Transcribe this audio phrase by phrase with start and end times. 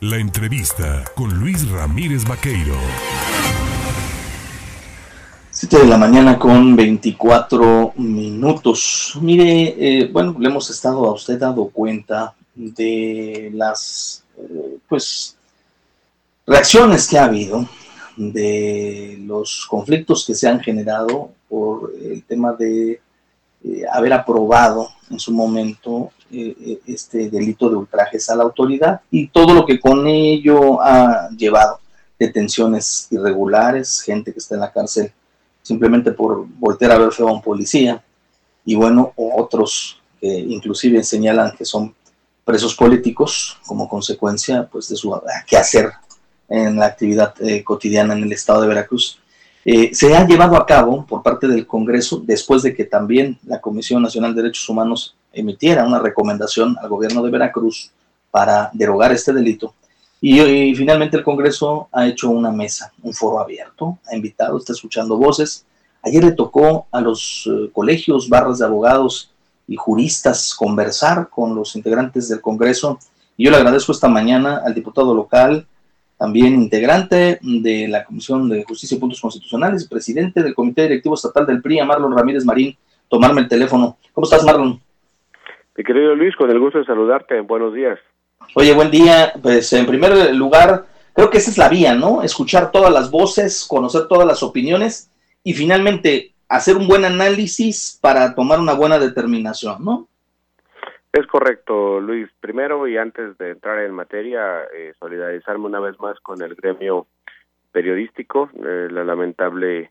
[0.00, 2.76] La entrevista con Luis Ramírez Vaqueiro.
[5.50, 9.18] 7 de la mañana con 24 minutos.
[9.20, 15.36] Mire, eh, bueno, le hemos estado a usted dado cuenta de las, eh, pues,
[16.46, 17.68] reacciones que ha habido,
[18.16, 23.00] de los conflictos que se han generado por el tema de
[23.64, 29.00] eh, haber aprobado en su momento eh, eh, este delito de ultrajes a la autoridad
[29.10, 31.80] y todo lo que con ello ha llevado,
[32.18, 35.12] detenciones irregulares, gente que está en la cárcel
[35.60, 38.02] simplemente por voltear a ver feo a un policía,
[38.64, 41.94] y bueno, otros que inclusive señalan que son
[42.44, 45.92] presos políticos como consecuencia pues de su quehacer
[46.48, 47.34] en la actividad
[47.64, 49.20] cotidiana en el estado de Veracruz.
[49.70, 53.60] Eh, se ha llevado a cabo por parte del Congreso después de que también la
[53.60, 57.90] Comisión Nacional de Derechos Humanos emitiera una recomendación al gobierno de Veracruz
[58.30, 59.74] para derogar este delito.
[60.22, 65.18] Y, finalmente el Congreso ha hecho una mesa, un foro abierto, ha invitado, está escuchando
[65.18, 65.66] voces.
[66.02, 69.32] Ayer le tocó a los eh, colegios, barras de abogados
[69.66, 72.98] y juristas conversar con los integrantes del Congreso.
[73.36, 75.66] Y yo le agradezco esta mañana al diputado local,
[76.18, 81.46] también integrante de la Comisión de Justicia y Puntos Constitucionales, presidente del Comité Directivo Estatal
[81.46, 82.76] del PRI, Marlon Ramírez Marín,
[83.08, 83.96] tomarme el teléfono.
[84.12, 84.80] ¿Cómo estás, Marlon?
[85.76, 87.40] Mi querido Luis, con el gusto de saludarte.
[87.40, 87.98] Buenos días.
[88.54, 89.32] Oye, buen día.
[89.40, 92.22] Pues en primer lugar, creo que esa es la vía, ¿no?
[92.22, 95.10] Escuchar todas las voces, conocer todas las opiniones
[95.44, 100.08] y finalmente hacer un buen análisis para tomar una buena determinación, ¿no?
[101.12, 102.28] Es correcto, Luis.
[102.40, 107.06] Primero y antes de entrar en materia, eh, solidarizarme una vez más con el gremio
[107.72, 109.90] periodístico, eh, la lamentable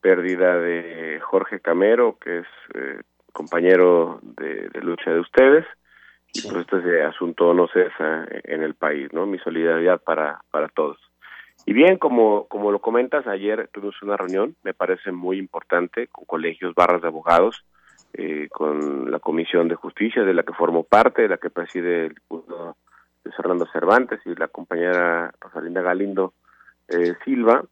[0.00, 3.00] pérdida de Jorge Camero, que es eh,
[3.32, 5.66] compañero de, lucha de ustedes.
[6.34, 9.24] Y pues este asunto no cesa en el país, ¿no?
[9.24, 10.98] Mi solidaridad para, para todos.
[11.64, 16.24] Y bien, como, como lo comentas, ayer tuvimos una reunión, me parece muy importante, con
[16.24, 17.64] colegios, barras de abogados,
[18.18, 22.06] eh, con la Comisión de Justicia, de la que formo parte, de la que preside
[22.06, 22.74] el diputado
[23.36, 26.32] Fernando Cervantes y la compañera Rosalinda Galindo
[26.88, 27.62] eh, Silva.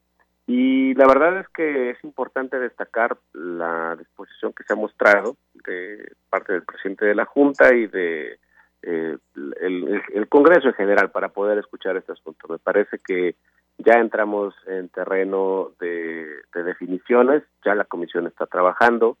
[0.45, 5.35] Y la verdad es que es importante destacar la disposición que se ha mostrado
[5.65, 8.37] de parte del presidente de la Junta y de
[8.83, 12.47] eh, el, Congreso en general para poder escuchar este asunto.
[12.49, 13.33] Me parece que
[13.79, 19.17] ya entramos en terreno de definiciones, ya la comisión está trabajando,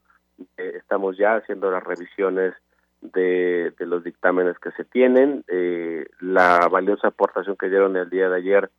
[0.57, 2.53] eh, estamos ya haciendo las revisiones
[3.01, 8.37] de, los dictámenes que se tienen, eh, la valiosa aportación que dieron el día de
[8.37, 8.69] ayer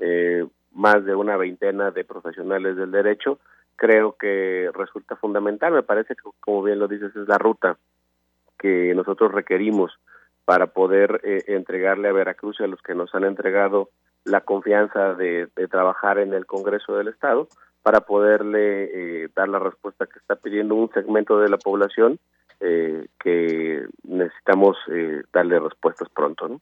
[0.00, 3.38] eh, más de una veintena de profesionales del derecho,
[3.76, 7.76] creo que resulta fundamental, me parece que como bien lo dices es la ruta
[8.58, 9.92] que nosotros requerimos
[10.44, 13.88] para poder entregarle a Veracruz a los que nos han entregado
[14.24, 17.48] la confianza de trabajar en el Congreso del Estado,
[17.84, 22.18] para poderle eh, dar la respuesta que está pidiendo un segmento de la población
[22.58, 26.60] eh, que necesitamos eh, darle respuestas pronto, ¿no?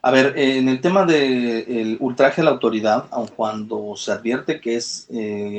[0.00, 4.76] A ver, en el tema del ultraje a la autoridad, aun cuando se advierte que
[4.76, 5.08] es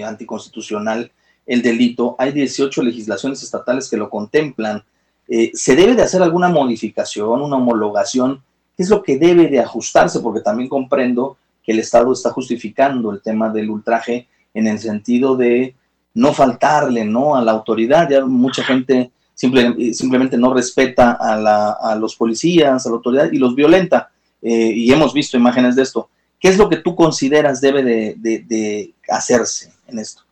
[0.06, 1.12] anticonstitucional
[1.48, 4.84] el delito, hay 18 legislaciones estatales que lo contemplan.
[5.28, 8.44] ¿Se debe de hacer alguna modificación, una homologación?
[8.78, 10.20] ¿Qué es lo que debe de ajustarse?
[10.20, 15.36] Porque también comprendo que el Estado está justificando el tema del ultraje en el sentido
[15.36, 15.76] de
[16.16, 17.36] no faltarle ¿no?
[17.36, 18.10] a la autoridad.
[18.10, 24.10] Ya mucha gente simplemente no respeta a, los policías, a la autoridad y los violenta.
[24.42, 26.10] Eh, y hemos visto imágenes de esto.
[26.40, 30.24] ¿Qué es lo que tú consideras debe de, hacerse en esto?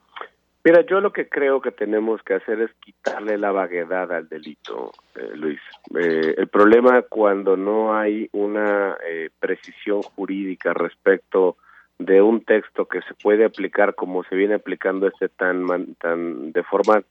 [0.63, 4.93] Mira, yo lo que creo que tenemos que hacer es quitarle la vaguedad al delito,
[5.15, 5.59] eh, Luis.
[5.99, 8.95] Eh, el problema cuando no hay una
[9.39, 11.57] precisión jurídica respecto
[12.05, 16.63] de un texto que se puede aplicar como se viene aplicando este tan tan de
[16.63, 17.03] forma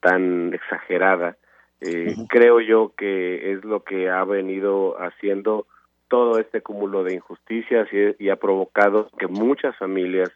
[0.00, 1.36] tan exagerada
[1.80, 5.66] eh, creo yo que es lo que ha venido haciendo
[6.08, 7.88] todo este cúmulo de injusticias
[8.18, 10.30] y, ha provocado que muchas familias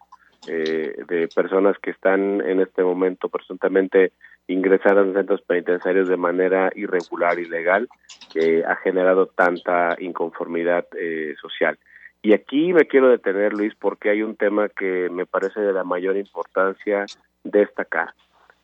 [0.47, 4.13] eh, de personas que están en este momento presuntamente
[4.47, 7.89] ingresadas en centros penitenciarios de manera irregular y legal
[8.31, 11.77] que ha generado tanta inconformidad eh, social
[12.25, 15.83] y aquí me quiero detener, Luis, porque hay un tema que me parece de la
[15.83, 17.05] mayor importancia
[17.43, 18.15] destacar.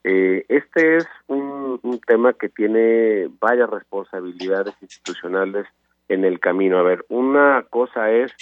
[0.03, 5.67] Eh, este es un, tema que tiene varias responsabilidades institucionales
[6.09, 6.79] en el camino.
[6.79, 8.33] A ver, una cosa es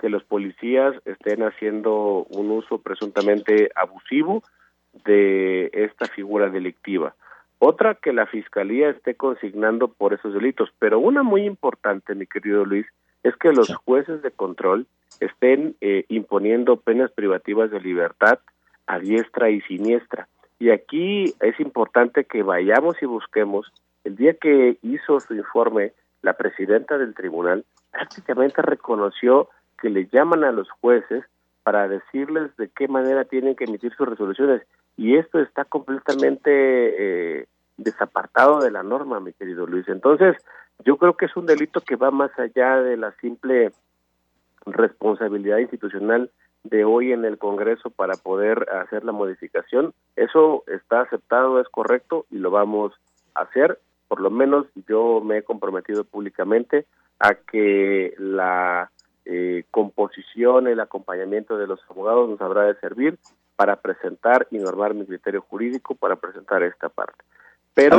[0.00, 4.42] que los policías estén haciendo un uso presuntamente abusivo
[5.04, 7.14] de esta figura delictiva.
[7.60, 10.70] Otra que la fiscalía esté consignando por esos delitos.
[10.80, 12.86] Pero una muy importante, mi querido Luis,
[13.24, 14.86] es que los jueces de control
[15.18, 18.38] estén eh, imponiendo penas privativas de libertad
[18.86, 20.28] a diestra y siniestra.
[20.58, 23.72] Y aquí es importante que vayamos y busquemos,
[24.04, 25.92] el día que hizo su informe
[26.22, 29.48] la presidenta del tribunal, prácticamente reconoció
[29.80, 31.24] que le llaman a los jueces
[31.62, 34.62] para decirles de qué manera tienen que emitir sus resoluciones.
[34.96, 36.50] Y esto está completamente
[37.40, 37.46] eh,
[37.78, 39.88] desapartado de la norma, mi querido Luis.
[39.88, 40.36] Entonces,
[40.84, 43.72] yo creo que es un delito que va más allá de la simple
[44.66, 46.30] responsabilidad institucional
[46.62, 49.92] de hoy en el Congreso para poder hacer la modificación.
[50.16, 52.92] Eso está aceptado, es correcto y lo vamos
[53.34, 53.78] a hacer.
[54.08, 56.86] Por lo menos yo me he comprometido públicamente
[57.18, 58.90] a que la
[59.26, 63.18] eh, composición, el acompañamiento de los abogados nos habrá de servir
[63.56, 67.22] para presentar y normar mi criterio jurídico para presentar esta parte.
[67.74, 67.98] Pero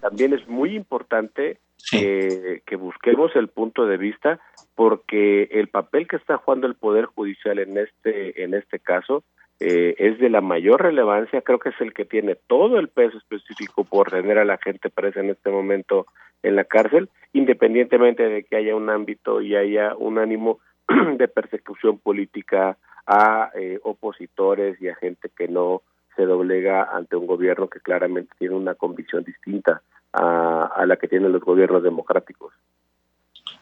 [0.00, 1.58] también es muy importante
[1.90, 4.40] que busquemos el punto de vista
[4.74, 9.22] porque el papel que está jugando el poder judicial en este en este caso
[9.60, 11.40] eh, es de la mayor relevancia.
[11.42, 14.90] Creo que es el que tiene todo el peso específico por tener a la gente
[14.90, 16.06] presa en este momento
[16.42, 20.58] en la cárcel independientemente de que haya un ámbito y haya un ánimo
[21.16, 22.76] de persecución política
[23.06, 25.82] a eh, opositores y a gente que no
[26.16, 29.82] se doblega ante un gobierno que claramente tiene una convicción distinta
[30.14, 32.52] a, la que tienen los gobiernos democráticos.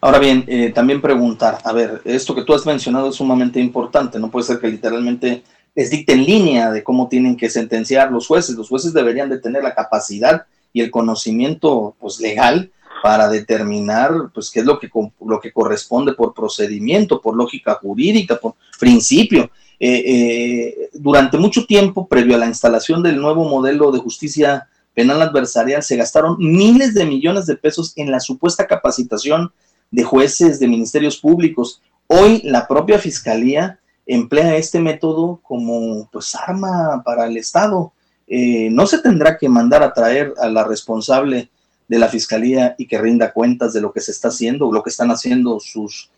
[0.00, 4.18] Ahora bien, eh, también preguntar, a ver, esto que tú has mencionado es sumamente importante,
[4.18, 5.44] no puede ser que literalmente
[5.74, 9.38] les dicte en línea de cómo tienen que sentenciar los jueces, los jueces deberían de
[9.38, 12.70] tener la capacidad y el conocimiento pues legal
[13.02, 14.90] para determinar pues qué es lo que
[15.24, 19.50] lo que corresponde por procedimiento, por lógica jurídica, por principio.
[19.80, 25.22] Eh, eh, durante mucho tiempo, previo a la instalación del nuevo modelo de justicia penal
[25.22, 29.52] adversarial, se gastaron miles de millones de pesos en la supuesta capacitación
[29.90, 31.82] de jueces, de ministerios públicos.
[32.06, 37.92] Hoy la propia fiscalía emplea este método como pues arma para el Estado.
[38.26, 41.50] Eh, no se tendrá que mandar a traer a la responsable
[41.88, 44.90] de la fiscalía y que rinda cuentas de lo que se está haciendo lo que
[44.90, 46.10] están haciendo sus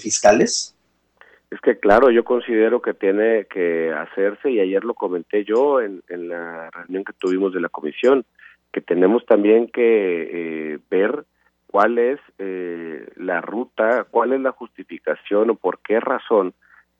[0.00, 0.75] fiscales.
[1.50, 6.02] Es que claro, yo considero que tiene que hacerse y ayer lo comenté yo en,
[6.08, 8.24] la reunión que tuvimos de la comisión,
[8.72, 11.24] que tenemos también que eh, ver
[11.68, 16.52] cuál es eh, la ruta, cuál es la justificación o por qué razón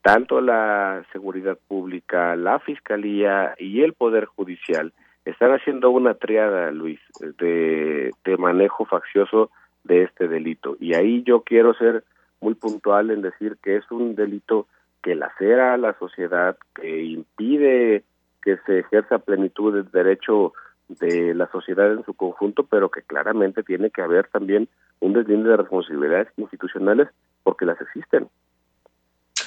[0.07, 4.93] tanto la seguridad pública, la fiscalía y el poder judicial
[5.25, 7.01] están haciendo una triada, Luis,
[7.39, 9.51] de, de manejo faccioso
[9.83, 10.77] de este delito.
[10.79, 12.05] Y ahí yo quiero ser
[12.41, 14.67] muy puntual en decir que es un delito
[15.03, 18.05] que lacera a la sociedad, que impide
[18.43, 20.53] que se ejerza plenitud del derecho
[20.89, 24.69] de la sociedad en su conjunto, pero que claramente tiene que haber también
[25.01, 27.09] un deslinde de responsabilidades institucionales
[27.43, 28.29] porque las existen.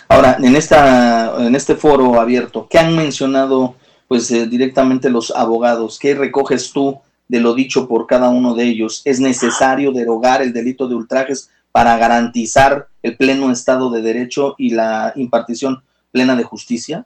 [0.10, 3.76] Ahora, en esta en este foro abierto, ¿qué han mencionado
[4.08, 6.00] pues eh, directamente los abogados?
[6.00, 9.02] ¿Qué recoges tú de lo dicho por cada uno de ellos?
[9.06, 14.74] ¿Es necesario derogar el delito de ultrajes para garantizar el pleno Estado de Derecho y
[14.74, 17.06] la impartición plena de justicia?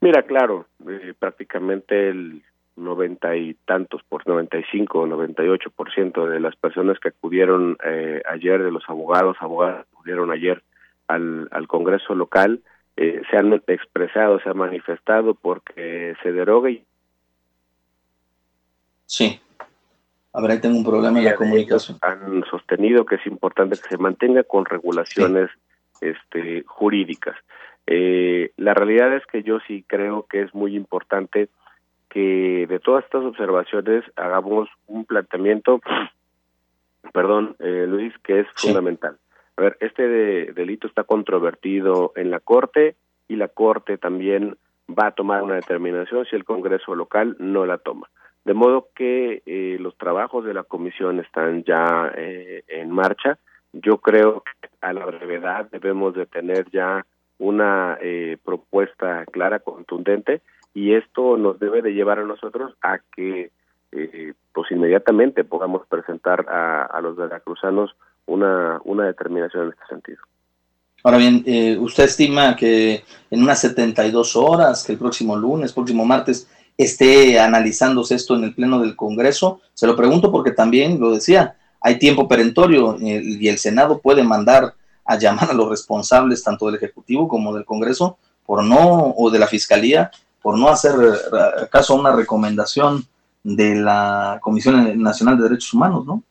[0.00, 2.42] Mira, claro, eh, prácticamente el
[2.78, 8.22] noventa y tantos por 95 o 98 por ciento de las personas que acudieron eh,
[8.30, 10.62] ayer de los abogados abogadas acudieron ayer
[11.08, 12.60] al, al Congreso local
[12.96, 16.84] eh, se han expresado se han manifestado porque se derogue
[19.06, 19.40] sí
[20.32, 21.98] a ver, ahí tengo un problema en la comunicación.
[22.02, 25.50] Han sostenido que es importante que se mantenga con regulaciones
[26.00, 27.36] este, jurídicas.
[27.86, 31.48] Eh, la realidad es que yo sí creo que es muy importante
[32.10, 35.80] que de todas estas observaciones hagamos un planteamiento,
[37.12, 39.16] perdón, eh, Luis, que es fundamental.
[39.56, 40.06] A ver, este
[40.52, 44.56] delito está controvertido en la Corte y la Corte también
[44.88, 48.08] va a tomar una determinación si el Congreso local no la toma.
[48.48, 53.36] De modo que eh, los trabajos de la comisión están ya eh, en marcha.
[53.74, 57.04] Yo creo que a la brevedad debemos de tener ya
[57.38, 60.40] una eh, propuesta clara, contundente,
[60.72, 63.50] y esto nos debe de llevar a nosotros a que
[64.54, 70.18] pues inmediatamente podamos presentar a, los veracruzanos una, una determinación en este sentido.
[71.04, 71.44] Ahora bien,
[71.80, 78.14] ¿usted estima que en unas 72 horas, que el próximo lunes, próximo martes, esté analizándose
[78.14, 79.60] esto en el Pleno del Congreso.
[79.74, 84.74] Se lo pregunto porque también, lo decía, hay tiempo perentorio y el Senado puede mandar
[85.04, 89.38] a llamar a los responsables tanto del Ejecutivo como del Congreso por no, o de
[89.38, 90.94] la Fiscalía, por no hacer
[91.70, 93.04] caso a una recomendación
[93.42, 96.22] de la Comisión Nacional de Derechos Humanos, ¿no?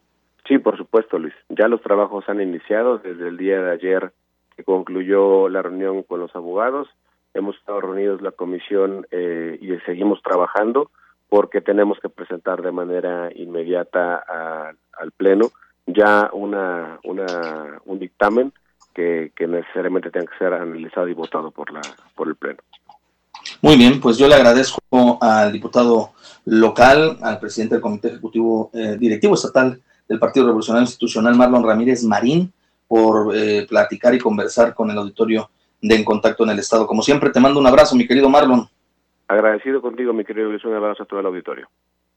[0.47, 1.33] Sí, por supuesto, Luis.
[1.49, 4.13] Ya los trabajos han iniciado desde el día de ayer
[4.55, 6.87] que concluyó la reunión con los abogados.
[7.37, 10.89] Hemos estado reunidos la comisión eh, y seguimos trabajando
[11.29, 14.23] porque tenemos que presentar de manera inmediata
[14.93, 15.51] al Pleno
[15.85, 18.51] ya una, una un dictamen
[18.95, 21.81] que, que necesariamente tenga que ser analizado y votado por, la,
[22.15, 22.57] por el Pleno.
[23.61, 26.13] Muy bien, pues yo le agradezco al diputado
[26.45, 29.79] local, al presidente del Comité Ejecutivo eh, Directivo Estatal
[30.09, 32.51] del Partido Revolucionario Institucional, Marlon Ramírez Marín,
[32.87, 36.87] por eh, platicar y conversar con el auditorio de En Contacto en el Estado.
[36.87, 38.67] Como siempre, te mando un abrazo, mi querido Marlon.
[39.27, 41.69] Agradecido contigo, mi querido Luis, un abrazo a todo el auditorio.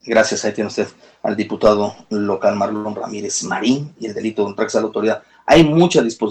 [0.02, 0.88] Gracias, ahí tiene usted
[1.22, 5.22] al diputado local Marlon Ramírez Marín y el delito de un a la autoridad.
[5.44, 6.18] Hay mucha disposición.